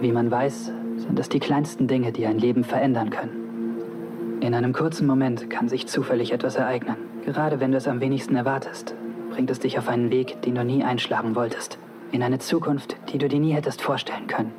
[0.00, 4.38] Wie man weiß, sind es die kleinsten Dinge, die ein Leben verändern können.
[4.40, 6.96] In einem kurzen Moment kann sich zufällig etwas ereignen.
[7.26, 8.94] Gerade wenn du es am wenigsten erwartest,
[9.30, 11.78] bringt es dich auf einen Weg, den du nie einschlagen wolltest.
[12.12, 14.52] In eine Zukunft, die du dir nie hättest vorstellen können.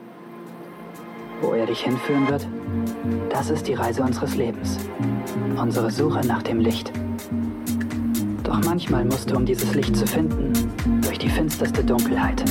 [1.42, 2.48] Wo er dich hinführen wird,
[3.32, 4.78] das ist die Reise unseres Lebens.
[5.60, 6.92] Unsere Suche nach dem Licht.
[8.44, 10.54] Doch manchmal musst du, um dieses Licht zu finden,
[11.02, 12.44] durch die finsterste Dunkelheit.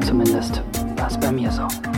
[0.00, 0.62] Zumindest
[1.22, 1.95] war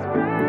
[0.00, 0.47] It's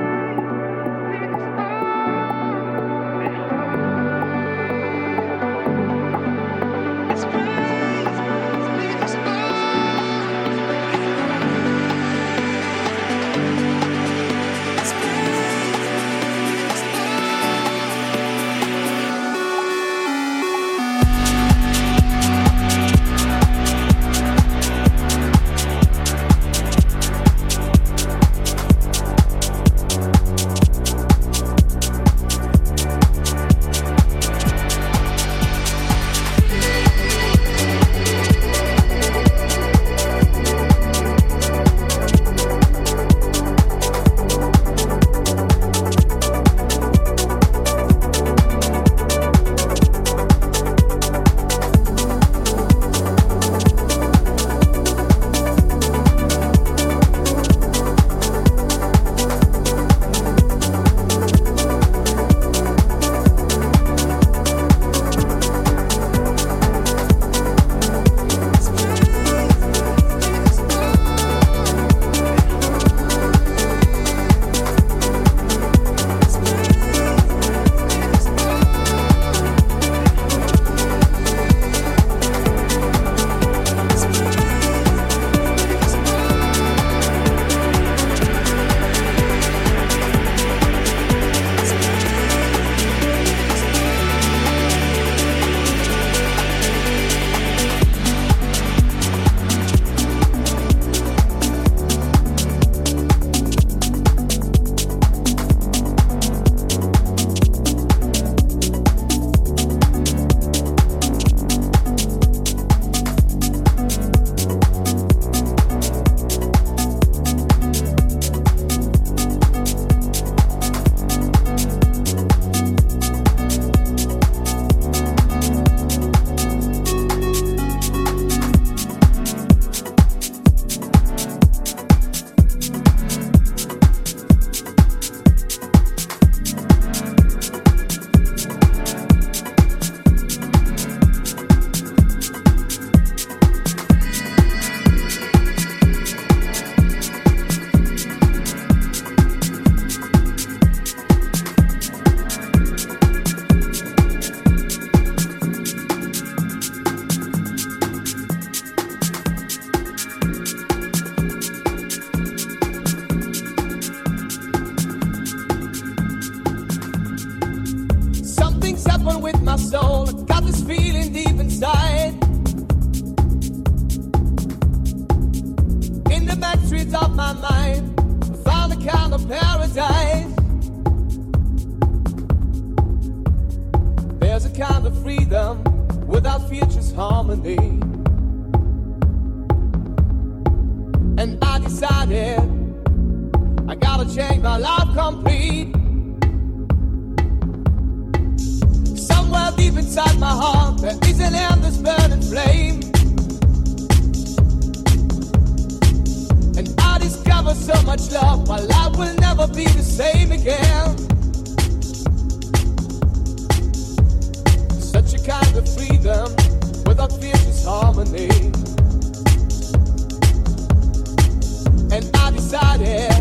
[222.50, 223.12] decided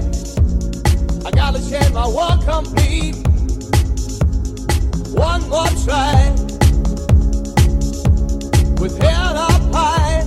[1.27, 3.15] I gotta change my world complete.
[5.13, 6.31] One more try
[8.81, 10.23] with head up high.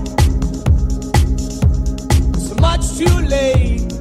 [2.35, 3.91] It's much too late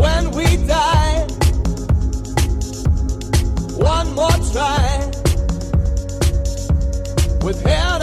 [0.00, 1.26] when we die.
[3.76, 5.10] One more try
[7.44, 7.95] with head.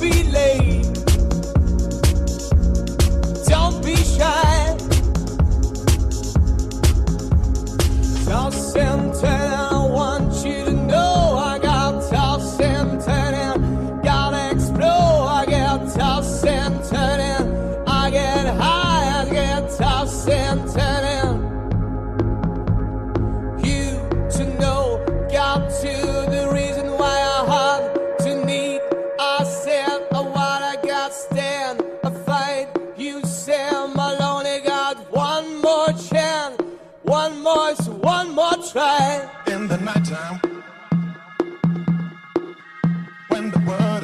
[0.00, 0.79] be late.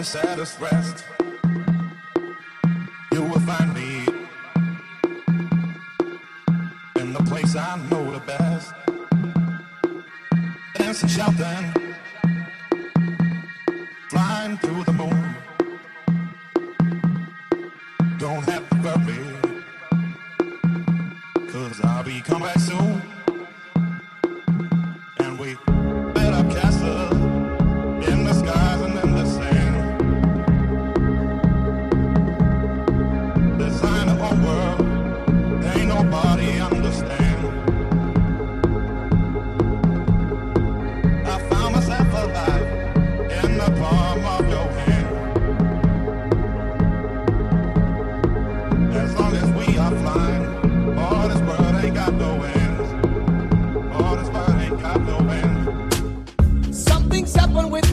[0.06, 1.04] saddest rest.
[3.12, 4.06] You will find me
[7.00, 8.72] in the place I know the best.
[10.76, 11.72] Dancing, shouting,
[14.08, 15.34] flying to the moon.
[18.18, 19.25] Don't have to worry.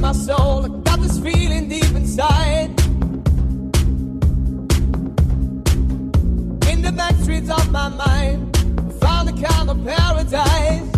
[0.04, 0.66] my soul.
[0.66, 2.70] I got this feeling deep inside.
[6.72, 8.40] In the back streets of my mind,
[8.78, 10.90] I found a kind of paradise.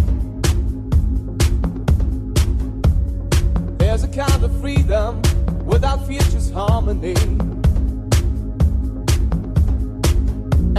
[3.77, 5.21] There's a kind of freedom
[5.65, 7.13] without fear, just harmony.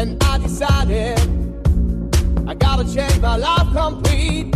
[0.01, 1.21] And I decided
[2.49, 4.53] I gotta change my life complete.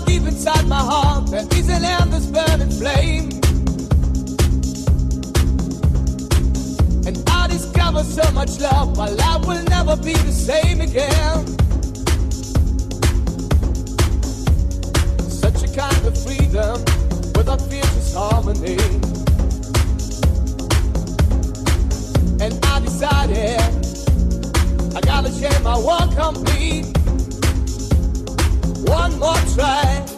[0.00, 3.30] now deep inside my heart, there is an endless burning flame.
[7.06, 11.46] And I discover so much love, my life will never be the same again.
[15.30, 16.80] Such a kind of freedom
[17.34, 18.76] without fear, just harmony.
[22.44, 23.60] And I decided
[24.94, 26.95] I gotta change my world complete.
[28.86, 30.15] One more try.